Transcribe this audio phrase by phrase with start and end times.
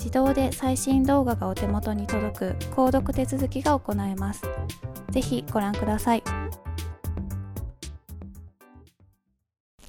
[0.00, 4.42] 自動で最新動画がお手元に届く購読手続きが行えます。
[5.10, 6.22] ぜひご覧ください。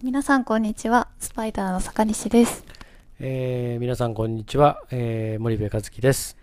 [0.04, 1.08] 皆さんこんにちは。
[1.18, 2.66] スパイダーの坂西です。
[3.22, 4.84] えー、皆さんこんにちは。
[4.92, 6.36] えー、森部和樹です。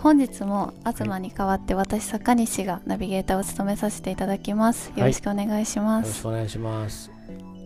[0.00, 4.90] 本日も東に代わって私坂西がナビゲーターを務めさせていただきます。
[4.96, 6.26] よろしくお願いします。
[6.26, 7.10] はい、よろしくお願いします。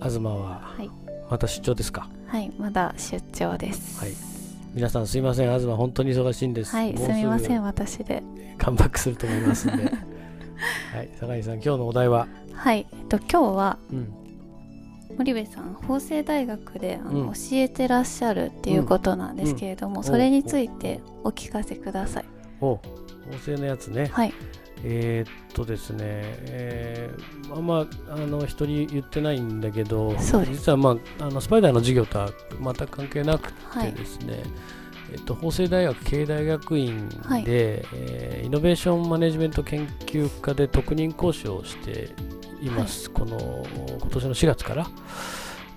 [0.01, 0.91] 東は、はい、
[1.31, 2.09] また出張ですか？
[2.27, 4.01] はい、まだ出張です。
[4.01, 4.38] はい。
[4.75, 5.47] 皆さんすいません。
[5.59, 6.75] 東本当に忙しいんです。
[6.75, 8.23] はいすみません私で。
[8.59, 9.85] カムバックすると思いますんで。
[10.93, 12.27] はい坂井さん今日のお題は？
[12.53, 14.13] はいえっと今日は、うん、
[15.17, 22.25] 森部さん法政大学であの、うん、教えてらっしゃるっていうことなんですけれども、うん、それについてお聞かせください。
[22.61, 22.81] お法
[23.33, 24.09] 政のやつね。
[24.13, 24.33] はい
[24.85, 32.31] えー、っとですね、えー、あんまあの人に言ってないんだけど、実は、まあ、あのスパイダーの授業とは
[32.61, 34.43] 全く関係なくてですね、はい、
[35.13, 42.11] えっと、法政大学経営大学院で、はい、えー、イノベーションマネジメント研究科で特任講師をして
[42.63, 43.67] います、はい、この
[44.01, 44.87] 今年の4月から。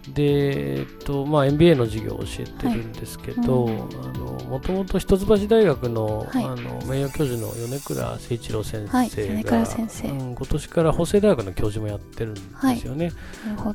[0.10, 6.56] で、えっとまあ、MBA の授業を教えてるんですけど、もともと一橋大学の,、あの
[6.88, 10.08] 名誉教授の米倉誠一郎先生が、先生。
[10.10, 12.42] うん、今年から法政大学の教授もやってるんで
[12.78, 13.12] すよね。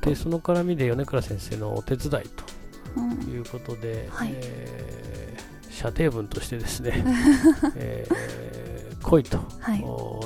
[0.01, 7.05] でその絡みで米倉先生のお手伝いということで、うんえー、射程文としてですね、
[7.77, 9.39] えー、来いと、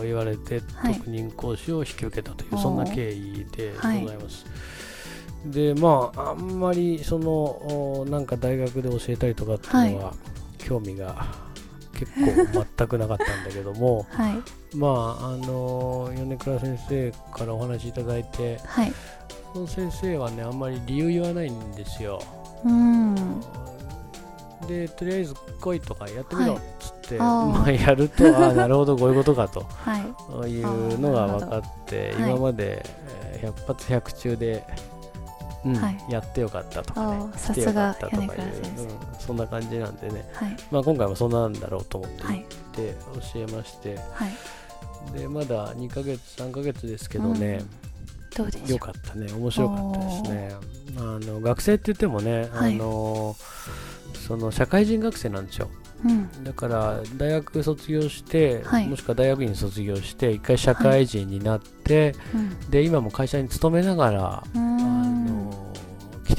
[0.02, 0.62] 言われて
[0.96, 4.46] 特任講師を引き受けたという、そんな経緯でございます。
[5.46, 10.14] でまああんまりそのなんか大学で教えたりとかっていうのは、
[10.58, 11.26] 興味が
[11.94, 18.92] 結構全くなかったんだけども、 はい、まああの米倉先生からお話しいただいて、はい、
[19.52, 22.22] その先生はねあんまり理由言わないんですよ。
[22.64, 23.14] うん。
[24.68, 29.98] でとりあえず来いとかやってみろっつって、はい、まあ、やるとあなるほどこういうことかと、 は
[30.46, 32.84] い、いうのが分かって今まで
[33.42, 34.64] 100発100中で
[35.64, 37.30] うんはい、やってよかったとかね。
[37.36, 38.88] さすが米倉先生、うん、
[39.18, 42.94] そんな感じなんでね、はい、まあ、今回もそんなんだろうと思って行って
[43.32, 44.26] 教えまして、は
[45.14, 47.62] い、でまだ2か月3か月ですけどね、
[48.38, 49.32] うん、どうでよかったね。
[49.32, 50.54] 面白かったですね。
[50.96, 53.36] あの学生って言ってもね、あの
[54.26, 55.68] その社会人学生なんですよ。
[56.02, 62.14] うん、だから大学卒業して、はい、もしくは大学院卒業して一回社会人になって、はい。
[62.36, 64.44] うん、で今も会社に勤めながら、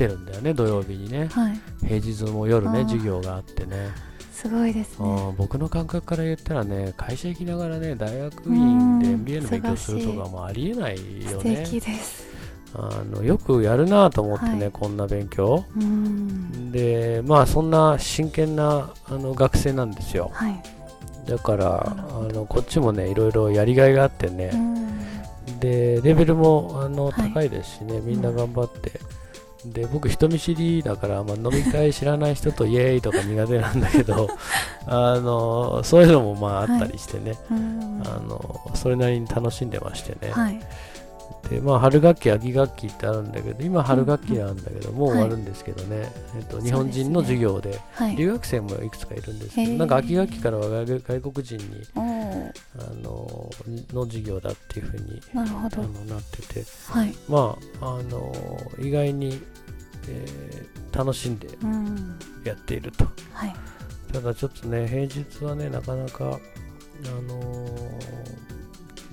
[0.01, 3.89] てるんだよね土曜日にね、はい、平日も夜ね授業があってね。
[4.31, 5.35] すごいですね。
[5.37, 11.65] 僕の感覚から言ったらね会社行きながらね大学院で MBA の勉強するとかもありえないよね。
[11.65, 12.31] 素敵です。
[12.73, 15.63] あのよくやるなと思ってね、はい、こんな勉強。
[16.71, 20.31] でまあそんな真剣なあの学生なんですよ。
[20.33, 20.63] はい、
[21.27, 24.51] だからあのこっちもねいろいろやりがいがあってね、
[25.59, 28.99] でレベルもあの高いですしね、はい、みんな頑張って、
[29.65, 34.27] で僕人見知りだから、まあ、飲み会知らない人とイエーイとか苦手なんだけど
[34.87, 37.59] あのそういうのもまああったりしてね、はい、
[38.17, 40.59] あのそれなりに楽しんでましてね、はい、
[41.51, 47.77] でまあ、春学期、秋学期ってあるんだけど、今、春学期なんだけど、もう終わるんだけどね、はい、えっと、日本人の授業で、
[48.15, 51.99] 留学生もいくつかいるんですけど、なんか秋学期からは外国人にあ
[53.03, 53.49] の
[53.91, 58.33] の授業だっていうふうになあのなってて、はい、まああの
[58.79, 59.41] 意外に、
[60.07, 61.49] えー、楽しんで
[62.45, 63.55] やっていると、はい、
[64.13, 67.77] ただちょっとね平日はねなかなかあの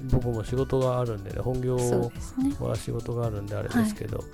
[0.05, 1.77] 僕も仕事があるんで、ね、本業
[2.61, 4.25] は仕事があるんであれですけど、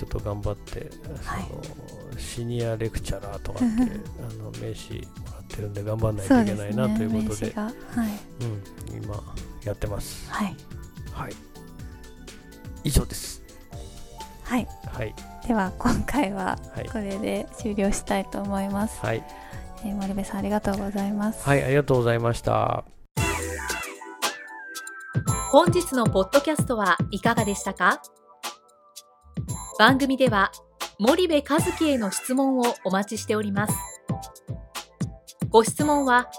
[0.00, 0.90] ちょっと頑張って、
[1.24, 3.66] はい、そのシニアレクチャラーとかって
[4.18, 7.74] あの名刺もらってるんで頑張らないといけないな、ということで、はい。
[8.90, 10.30] うん、今やってます。
[10.30, 10.56] はい、
[11.12, 11.32] はい、
[12.84, 13.42] 以上です。
[14.44, 15.14] はい、はい、
[15.46, 16.58] では今回は
[16.90, 18.98] これで終了したいと思います。
[19.00, 19.22] はい、
[19.84, 21.46] えー、森部さんありがとうございます。
[21.46, 22.84] はい、ありがとうございました。
[25.52, 28.00] 本日のポッドキャストはいかがでしたか？
[29.80, 30.52] 番組では
[31.00, 33.74] 森部和樹への質問をお待ちしております。
[35.48, 36.30] ご質問は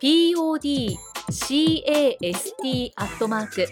[0.00, 0.96] podcast
[2.96, 3.66] アットマーク